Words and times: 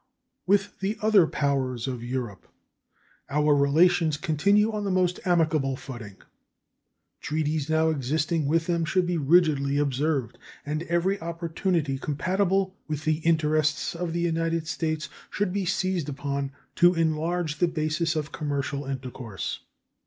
With 0.47 0.79
the 0.79 0.97
other 0.99 1.27
powers 1.27 1.87
of 1.87 2.03
Europe 2.03 2.47
our 3.29 3.53
relations 3.53 4.17
continue 4.17 4.71
on 4.71 4.83
the 4.83 4.89
most 4.89 5.19
amicable 5.25 5.75
footing. 5.75 6.15
Treaties 7.19 7.69
now 7.69 7.91
existing 7.91 8.47
with 8.47 8.65
them 8.65 8.83
should 8.83 9.05
be 9.05 9.17
rigidly 9.19 9.77
observed, 9.77 10.39
and 10.65 10.81
every 10.89 11.21
opportunity 11.21 11.99
compatible 11.99 12.75
with 12.87 13.05
the 13.05 13.17
interests 13.19 13.93
of 13.95 14.11
the 14.11 14.21
United 14.21 14.67
States 14.67 15.07
should 15.29 15.53
be 15.53 15.65
seized 15.65 16.09
upon 16.09 16.51
to 16.77 16.95
enlarge 16.95 17.59
the 17.59 17.67
basis 17.67 18.15
of 18.15 18.31
commercial 18.31 18.85
intercourse. 18.85 19.59